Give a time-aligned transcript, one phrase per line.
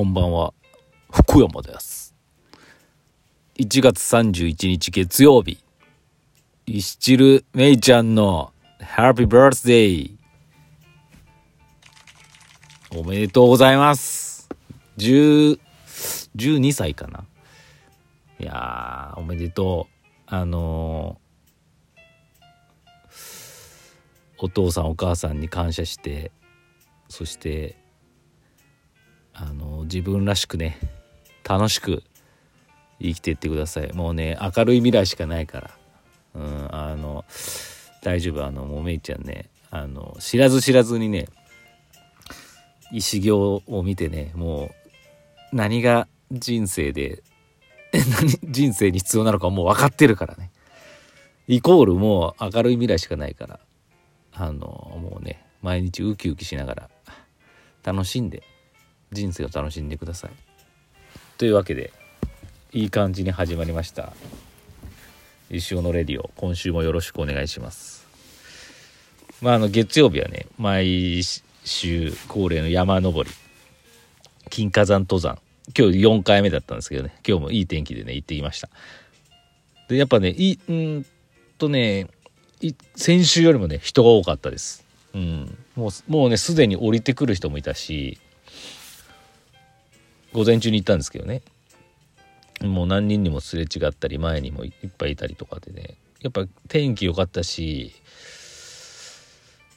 [0.00, 0.54] こんばんは。
[1.12, 2.14] 福山です。
[3.58, 5.62] 1月31日月曜日。
[6.64, 8.50] イスチルメイちゃんの
[8.80, 10.16] ハッピーバースデー。
[12.96, 14.48] おめでとうございます。
[14.96, 15.60] 10、
[16.34, 17.26] 12歳かな。
[18.38, 19.94] いやー、おめでとう。
[20.28, 23.16] あのー、
[24.38, 26.32] お父さんお母さんに感謝して、
[27.10, 27.76] そして
[29.34, 30.78] あの自分らしくね
[31.48, 32.02] 楽しく
[33.00, 33.92] 生きていってください。
[33.92, 35.70] もうね明るい未来しかないから。
[36.34, 37.24] うんあの
[38.02, 38.44] 大丈夫。
[38.44, 41.28] あのもめいちゃんねあの知らず知らずにね
[42.92, 44.70] 石行を見てねも
[45.52, 47.22] う何が人生で
[48.44, 50.50] 人生に必要なのかもう分かってるからね。
[51.48, 53.60] イコールもう明るい未来しかないから。
[54.32, 54.66] あの
[55.00, 56.90] もうね毎日ウキウキしながら
[57.82, 58.42] 楽しんで
[59.12, 60.30] 人生を楽しんでください。
[61.38, 61.92] というわけで
[62.72, 64.12] いい感じに始まりました。
[65.50, 66.30] 石尾のレディオ。
[66.36, 68.06] 今週もよろしくお願いします。
[69.42, 71.22] まああの月曜日はね毎
[71.64, 73.34] 週恒例の山登り。
[74.48, 75.38] 金華山登山。
[75.76, 77.14] 今日4回目だったんですけどね。
[77.26, 78.68] 今日もいい天気でね行ってきました。
[79.88, 81.06] でやっぱねいうん
[81.58, 82.06] とね
[82.94, 84.84] 先週よりもね人が多かったです。
[85.14, 85.58] うん。
[85.74, 88.18] もうもうねすでに降りてくる人もいたし
[90.32, 91.42] 午前中に行ったんですけどね。
[92.62, 95.96] もう何人にもすれ違ったり前にもいっぱいいたりとかでね。
[96.20, 97.94] やっぱ天気良かったし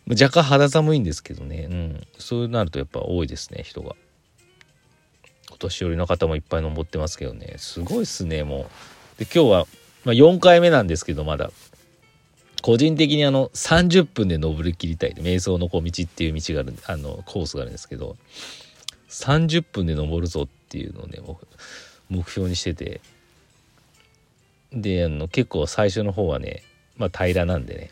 [0.10, 3.96] 若干肌寒いんですけどね、うん、そうなるとやっぱ多いですね人が。
[5.52, 7.56] お年寄りの方もいっぱい登ってますけどね。
[7.58, 8.68] すごいっすねも
[9.18, 9.20] う。
[9.20, 9.68] で今日は、
[10.04, 11.52] まあ、4回目なんですけどまだ。
[12.62, 15.14] 個人的にあの30分で登りきりたい。
[15.14, 18.18] で瞑想の小道っていう道があるあのコースがあるんですけど。
[19.14, 21.20] 30分で登るぞっていうのをね
[22.10, 23.02] 目標にしてて。
[24.76, 26.64] であの結構最初の方はね
[26.98, 27.92] まあ平らなんでね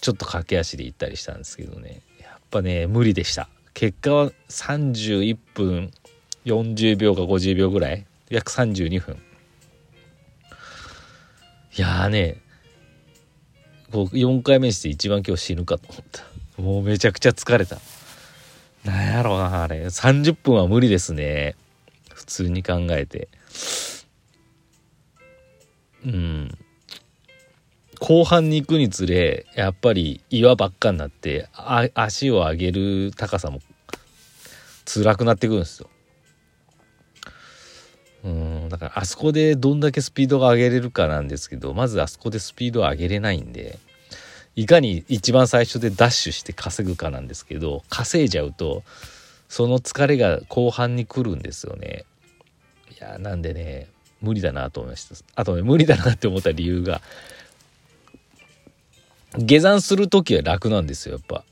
[0.00, 2.00] ちょっと駆け足で行ったりしたんですけどね。
[2.20, 3.48] やっぱね無理でした。
[3.72, 5.92] 結果は31分
[6.44, 9.14] 40秒か50秒ぐらい約32分
[11.76, 12.42] いやーね
[13.92, 16.22] こう4回目にして一番今日死ぬかと思った。
[16.60, 17.78] もうめちゃくちゃ疲れた。
[18.88, 19.84] なんやろうな、あれ。
[19.84, 21.54] 30分は無理ですね。
[22.12, 23.28] 普通に考えて。
[26.04, 26.58] うん。
[28.00, 31.48] 後半に行くにつれ、やっぱり岩ばっかになって、
[31.94, 33.60] 足を上げる高さも
[34.86, 35.90] 辛くなってくるんですよ。
[38.24, 43.78] うん、だからあそこでどんだけスピードが上げれるかなんですけど、まずあそこでスピードを上げれないんで、
[44.58, 48.82] いかに一番最初でダッシュして稼ぐかなんですけど稼いじゃうと
[49.48, 52.04] その疲れが後半に来るんですよね。
[52.90, 53.86] いやなんでね
[54.20, 55.14] 無理だなと思いました。
[55.36, 57.00] あとね無理だなって思った理由が
[59.36, 61.44] 下山する時は楽なんですよやっぱ。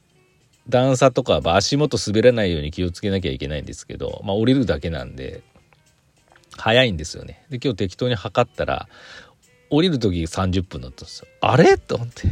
[0.69, 5.45] 段差とか、まあ、足元滑らないように気をつけなきゃいけないんですけど、まあ、降りるだけなんで
[6.57, 7.45] 早いんですよね。
[7.51, 8.89] で今日適当に測ったら
[9.71, 11.29] 降りる時30分だったんですよ。
[11.41, 11.79] あれ？
[11.79, 12.23] と思って。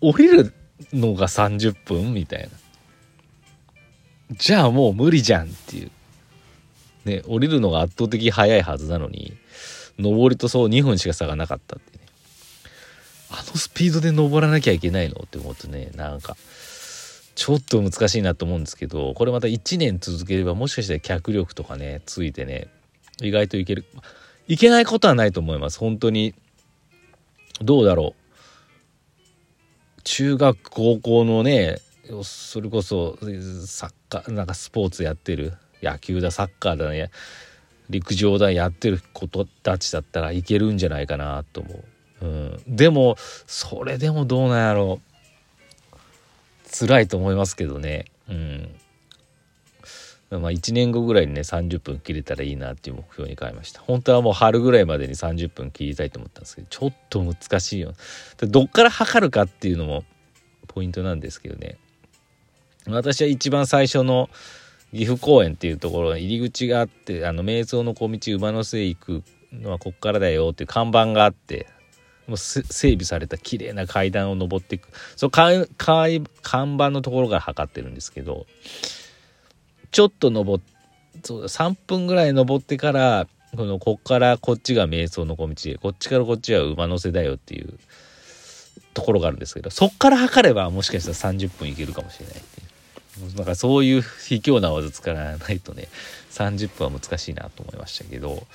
[0.00, 0.52] 降りる
[0.92, 2.48] のが30分みたいな。
[4.36, 5.90] じゃあもう無理じゃんっていう。
[7.04, 9.36] ね、降りるのが圧倒的早いはずなのに、
[9.98, 12.04] 上りとそう2分しか差がなかったってね。
[13.30, 16.36] あのスピードで登らなきゃいけないのって思うとね、なんか、
[17.34, 22.68] ちょっと難しいなと思うんですけど、これまた1年続ければもしかしたら脚力とかね、ついてね、
[23.20, 23.84] 意外といける。
[24.48, 25.78] いけないことはないと思います。
[25.78, 26.34] 本当に。
[27.60, 28.21] どうだろう。
[30.04, 31.78] 中学高校のね
[32.24, 33.16] それこそ
[33.66, 37.10] サッカーなんかスポーツやってる野球だサッカーだね
[37.90, 39.28] 陸上だやってる子
[39.62, 41.84] たちだったらいけるんじゃないかなと思
[42.22, 43.16] う、うん、でも
[43.46, 45.00] それでもどうなんやろ。
[45.04, 45.12] う
[46.72, 48.06] 辛いと思いますけどね。
[48.28, 48.74] うん。
[50.38, 53.80] まあ1年後ぐらいにね30分切れたらいいなっていう目標に変えました。
[53.80, 57.92] 本当はもう春ぐらいまでに30分切りたいと思ったんですけどちょっと難しいよ。
[58.38, 60.04] どっから測るかっていうのも
[60.68, 61.76] ポイントなんですけどね。
[62.86, 64.28] 私は一番最初の
[64.92, 71.66] 岐阜公園っていうところの入り口があってあの瞑想の小道馬の背行くのはこっからだよっていう看板があって
[72.26, 74.88] もう整備された綺麗な階段を登っていく。
[75.16, 78.46] その看板のところから測ってるんですけど
[79.92, 80.64] ちょっと登っ
[81.22, 87.78] そう3分ぐらい登ってからこのこっからこっちが瞑想の小道でこっちからこっちは馬の背だよっていう
[88.94, 92.72] ところがあるんですけどそっから測ればもしかしたら30分いけるかもしれないっていう。
[93.36, 95.88] なんかそういう卑怯な技使わないとね
[96.30, 98.46] 30分は難しいなと思いましたけど。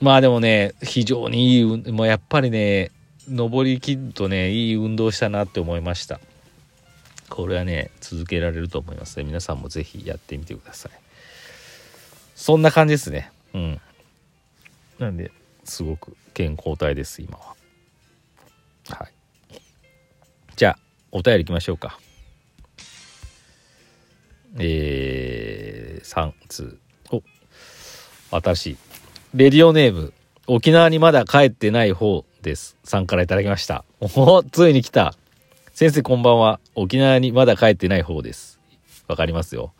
[0.00, 2.90] まあでもね非常にいいもうやっぱりね
[3.28, 6.20] 登りきるとねいい運動したなって思いました。
[7.28, 9.24] これはね続けられると思いますね。
[9.24, 10.92] 皆さんも是非やってみてください。
[12.34, 13.30] そんな感じですね。
[13.54, 13.80] うん。
[14.98, 15.30] なんで
[15.64, 17.56] すごく健康体です今は。
[18.90, 19.12] はい。
[20.56, 20.78] じゃあ
[21.12, 21.98] お便りいきましょうか。
[24.58, 26.78] えー、3通
[27.10, 27.22] お。
[28.30, 28.76] 新しい。
[29.34, 30.12] レディオネーム
[30.46, 32.76] 沖縄にまだ帰ってない方です。
[32.84, 33.84] さんからいただきました。
[34.00, 35.14] おおついに来た。
[35.74, 36.60] 先生こんばんは。
[36.76, 38.60] 沖縄にまだ帰ってない方です。
[39.08, 39.72] わかりますよ。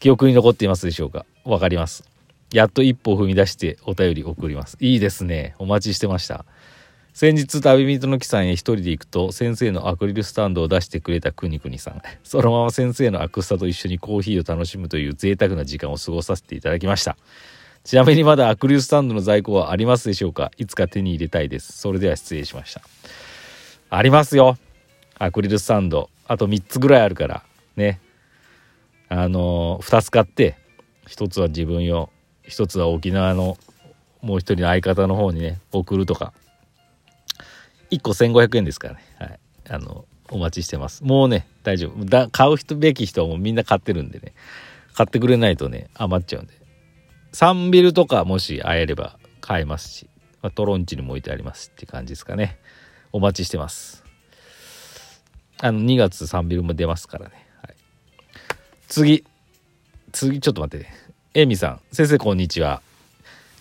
[0.00, 1.26] 記憶に残っていますでしょうか？
[1.44, 2.08] わかります。
[2.54, 4.78] やっと一歩踏み出してお便り送ります。
[4.80, 5.56] いいですね。
[5.58, 6.46] お待ちしてました。
[7.12, 12.00] 先日旅人の木さんへ一人で行くと先生のアクリルスタンドを出してくれたくにくにさん。
[12.22, 17.18] そのまま先生のアクスタと一緒にコーヒーを楽しむという贅沢な時間を過ごさせていただきました。
[17.84, 20.50] ちなみにまだアクリルスタンドの在庫はありますでしょうか？
[20.56, 21.72] いつか手に入れたいです。
[21.72, 22.80] それでは失礼しました。
[23.90, 24.56] ありますよ。
[25.18, 27.42] アクリルスタンドあと3つぐらいあるから
[27.76, 28.00] ね
[29.08, 30.56] あの、2つ買って
[31.08, 32.10] 1つは自分用
[32.48, 33.56] 1つは沖縄の
[34.22, 36.32] もう一人の相方の方にね送るとか
[37.94, 39.00] 1個1500円ですからね。
[39.18, 39.38] はい。
[39.68, 41.04] あの、お待ちしてます。
[41.04, 42.04] もうね、大丈夫。
[42.04, 44.32] だ買う人べき人はもうみんな買ってるんでね。
[44.94, 46.54] 買ってくれないとね、余っちゃうんで。
[47.32, 50.08] 3ビルとかもし会えれば買えますし、
[50.40, 52.58] まあ、トロンチにも置いてありますって感じですかね。
[53.12, 54.03] お待ちしてます。
[55.64, 57.32] あの、2月3ビルも出ますからね。
[57.62, 57.74] はい、
[58.86, 59.24] 次。
[60.12, 60.94] 次、ちょっと待って、ね。
[61.32, 61.80] エミさん。
[61.90, 62.82] 先生、こんにちは。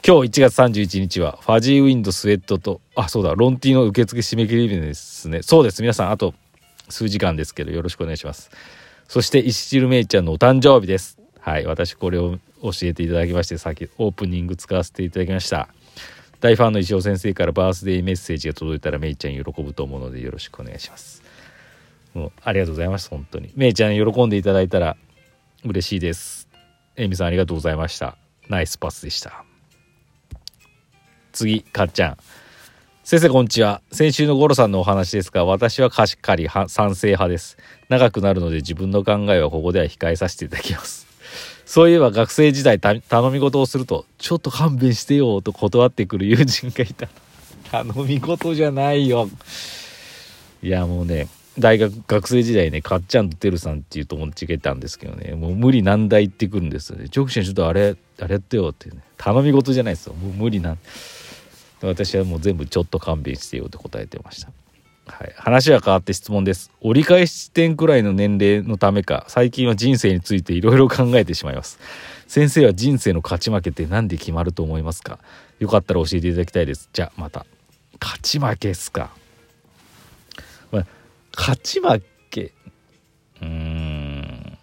[0.06, 6.34] 今日1月31日はファジーウィンドスウェットとあそうだロンティの受付締め切り日ですねそうです皆さんあと
[6.90, 8.52] 数時間ですけどよろしくお願いします
[9.08, 15.70] そして石汁めいちゃんのお誕生日ですはい私これを教えていただきましてさっきオープニング使わせていただきました
[16.42, 21.24] 大ファンの石尾先生からバースデーメッセージが届いたらめいちゃん喜ぶと思うのでよろしくお願いします
[22.14, 23.52] もうありがとうございます本当に。
[23.56, 24.98] めいちゃん喜んでいただいたら
[25.66, 26.48] 嬉しいです。
[26.96, 28.18] えみさんありがとうございました。
[28.50, 29.44] ナイスパスでした。
[31.32, 32.18] 次かっちゃん。
[33.04, 33.82] 先生こんにちは。
[33.92, 37.58] 先週のゴロさんのお話ですが私はしっかり賛成派です。
[37.90, 41.08] 長くなるので自分の考えはここでは控えさせていただきます。
[41.66, 43.02] そういえば学生時代頼
[43.32, 47.08] み事をするとちょっと勘弁してよと断ってくる友人がいた。
[47.72, 49.28] 頼み事じゃないよ。
[50.62, 51.28] いやもうね
[51.60, 60.80] 大学学生時代ねかっちゃんとてるさんっていう友達がいたんですけどねもう無理難題ってくるんですよね「直線ちょっとあれあれやってよ」ってね頼み事じゃないですよもう無理なん
[61.82, 64.52] 私はもう全部ちょっと勘弁してよって答えてました。
[65.06, 66.72] はい、話は変わって質問です。
[66.80, 71.78] 折り返し点くらいの年齢のためか、最近は人生についていろいろ考えてしまいます。
[72.30, 75.20] 先生は人生の勝ち負けって何で決まると思いますか？
[75.60, 76.90] よかったら教えていただきたいです。
[76.94, 77.46] じゃあまた。
[78.00, 79.12] 勝ち負けっすか？
[81.36, 82.54] 勝ち負け。
[83.42, 84.58] うーん。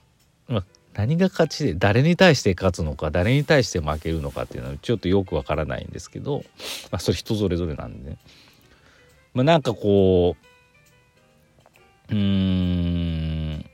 [0.48, 6.44] ま、何が勝ちで誰に対して勝つのか誰に対して負けるのかっていうのはちょっとよくわからないんですけど、
[6.90, 8.18] まあ、それ人それぞれなんでね、
[9.34, 10.36] まあ、なんかこ
[12.10, 13.64] ううーん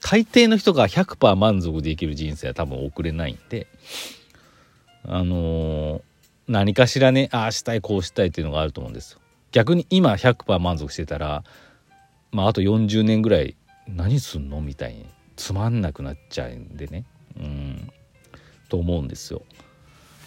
[0.00, 3.66] 大抵の人が100%満足できる人生は多分送れないんで
[5.04, 6.02] あのー、
[6.46, 9.20] 何かしらねああしたいこうしたいっていうのがあると思うんですよ。
[9.52, 11.44] 逆に今100%満足してたら
[12.30, 17.04] まああと40年ぐらい何すんのみたいにつまんなくなっちゃうんでね
[17.38, 17.92] うん
[18.68, 19.42] と思うんですよ。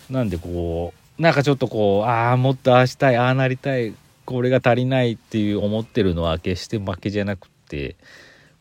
[0.09, 3.93] なんでこうなんかちょっとこうああもっとああしたいああなりたい
[4.25, 7.95] これが足りないっていう思ってるのは決して負けじゃなくて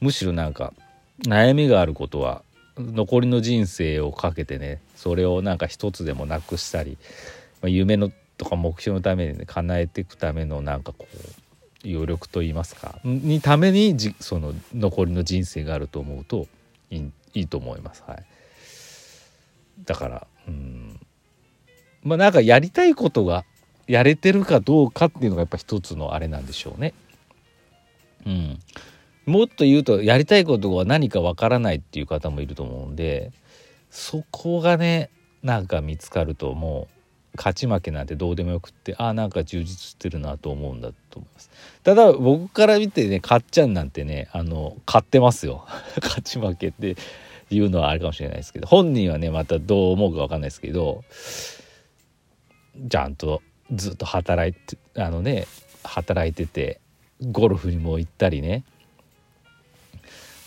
[0.00, 0.74] むしろなんか
[1.24, 2.42] 悩みがあることは
[2.76, 6.98] 残りの人生をかけてねそれをなんか一つでもなくしたり、
[7.62, 11.16] まあ、夢のとか目標のためにね叶えていくためのなんかこう
[11.84, 16.46] 余力と言いますかにためにじその残りの人生があると思うと
[16.90, 18.02] いいいいと思います。
[18.06, 18.24] はい、
[19.84, 20.98] だからうん
[22.02, 23.44] まあなんかやりたいことが
[23.86, 26.94] やれてるかどうかっていうのがやっぱ一つのあれなんでしょうね。
[28.24, 28.58] うん、
[29.26, 33.32] もっと言うとやりたいことが何かわからないっていう方もいると思うんで
[33.90, 35.10] そこがね
[35.42, 36.99] なんか見つかるともう
[37.36, 41.50] 勝ち負けなんてどうでもよくってあなんか充実してるなと思うんだと思います。
[41.84, 45.64] ただ僕から見てねかっちゃんなんてねあの買ってますよ。
[46.02, 46.96] 勝ち負けって
[47.50, 51.04] いうのはあれかもしれないですけど本人はねまたどう思うか分かんないですけど
[52.88, 55.46] ちゃんとずっと働いてあのね
[55.84, 56.80] 働いてて
[57.30, 58.64] ゴルフにも行ったりね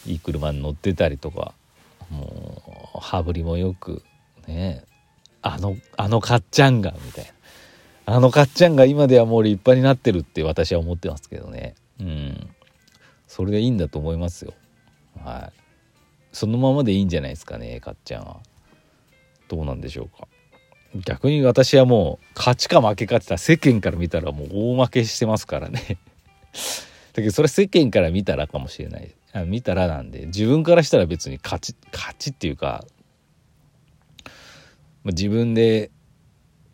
[0.05, 1.53] いい車に乗ってたりとか
[2.09, 4.03] もう羽振りもよく
[4.47, 4.83] ね
[5.43, 7.31] あのあのかっちゃんがみたいな。
[8.05, 11.75] あのかっちゃんが今ではもう立派になってるって私は思ってますけどね。
[12.00, 12.50] うん。
[13.27, 14.53] それでいいんだと思いますよ。
[15.23, 15.63] はい。
[16.31, 18.39] そのままでいいんじゃないですかねかっちゃんは。
[19.47, 20.27] どうなんでしょうか。
[20.95, 25.97] 逆に私はもう勝ちか負けかって言ったら世間から見たらもう大負けしてますからね。
[27.13, 29.12] だけどそれ世間から見たらかもしれない。
[29.31, 32.85] あ見たらなんで自分からしたら別に勝ち勝ちっていうか
[35.03, 35.91] ま自分で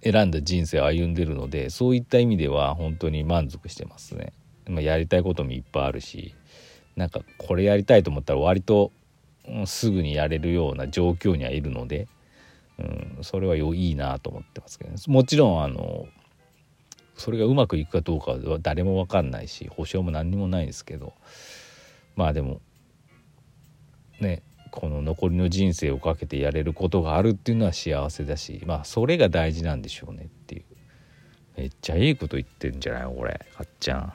[0.02, 4.34] 選んだ人生を歩んでるのでそういった意味では本当に満足してますね。
[4.68, 6.36] まあ、やりたいこともいっぱいあるし
[6.96, 8.92] なんかこれやりたいと思ったら割と、
[9.66, 12.08] すぐにやれるような状況にはいるので、
[12.78, 16.08] うん、それはよいいなと思ってますけど、ね、もちろんあの
[17.16, 21.14] それがうまくいくかどうかは誰も分かんないし保証も何にもないですけど
[22.16, 22.62] まあでも
[24.20, 30.64] ねこの残りの人生をかけてやれることがあるっていうのは幸せだしまあそれが大事なんでしょうねっていう。
[31.58, 34.14] めっちゃいいこと言ってんじゃないこれかっちゃん。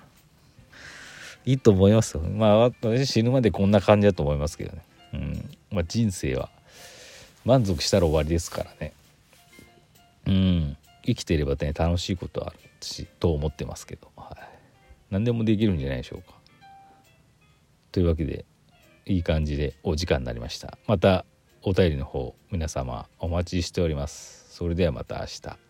[1.45, 4.83] いいと思いますまあ私死ぬまでこんな感じだと思いますけどね。
[5.13, 5.51] うん。
[5.71, 6.49] まあ人生は
[7.45, 8.93] 満足したら終わりですからね。
[10.27, 10.77] うん。
[11.05, 14.43] 生きていればね楽しいことはあるしと思ってますけど、はい、
[15.11, 16.35] 何でもできるんじゃないでしょうか。
[17.93, 18.45] というわけで
[19.07, 20.79] いい感じでお時間になりました。
[20.87, 21.25] また
[21.63, 24.47] お便りの方皆様お待ちしております。
[24.51, 25.64] それではまた明日。